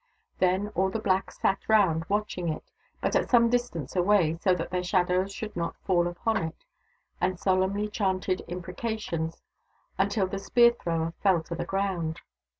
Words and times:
Then 0.39 0.69
all 0.69 0.89
the 0.89 0.97
blacks 0.97 1.37
sat 1.39 1.59
round, 1.67 2.05
watching 2.09 2.49
it, 2.49 2.71
but 3.01 3.15
at 3.15 3.29
some 3.29 3.51
distance 3.51 3.95
away, 3.95 4.33
so 4.41 4.55
that 4.55 4.71
their 4.71 4.81
shadows 4.83 5.31
should 5.31 5.55
not 5.55 5.75
fall 5.85 6.07
upon 6.07 6.37
it, 6.37 6.65
and 7.21 7.39
solemnly 7.39 7.87
chanted 7.87 8.41
imprecations 8.47 9.43
until 9.99 10.25
the 10.25 10.39
spear 10.39 10.71
thrower 10.71 11.13
fell 11.21 11.43
to 11.43 11.53
the 11.53 11.65
ground. 11.65 12.19